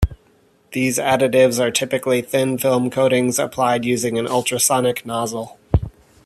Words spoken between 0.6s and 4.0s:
These additives are typically thin film coatings applied